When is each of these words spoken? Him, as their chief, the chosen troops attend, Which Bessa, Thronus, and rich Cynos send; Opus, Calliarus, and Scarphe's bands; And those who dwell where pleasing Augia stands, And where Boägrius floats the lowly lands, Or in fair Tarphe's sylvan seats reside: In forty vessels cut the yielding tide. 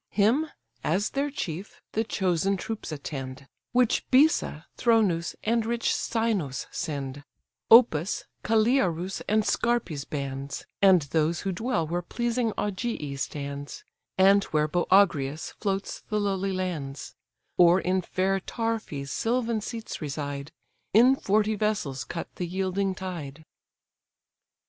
Him, 0.09 0.49
as 0.83 1.11
their 1.11 1.29
chief, 1.29 1.79
the 1.91 2.03
chosen 2.03 2.57
troops 2.57 2.91
attend, 2.91 3.47
Which 3.71 4.09
Bessa, 4.09 4.65
Thronus, 4.75 5.35
and 5.43 5.63
rich 5.63 5.93
Cynos 5.93 6.65
send; 6.71 7.23
Opus, 7.69 8.23
Calliarus, 8.43 9.21
and 9.29 9.45
Scarphe's 9.45 10.05
bands; 10.05 10.65
And 10.81 11.03
those 11.03 11.41
who 11.41 11.51
dwell 11.51 11.85
where 11.85 12.01
pleasing 12.01 12.51
Augia 12.57 13.15
stands, 13.19 13.83
And 14.17 14.43
where 14.45 14.67
Boägrius 14.67 15.53
floats 15.59 16.01
the 16.09 16.19
lowly 16.19 16.51
lands, 16.51 17.13
Or 17.57 17.79
in 17.79 18.01
fair 18.01 18.39
Tarphe's 18.39 19.11
sylvan 19.11 19.61
seats 19.61 20.01
reside: 20.01 20.51
In 20.95 21.15
forty 21.15 21.53
vessels 21.53 22.05
cut 22.05 22.27
the 22.37 22.47
yielding 22.47 22.95
tide. 22.95 23.45